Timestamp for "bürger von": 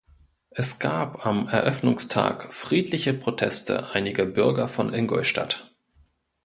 4.25-4.91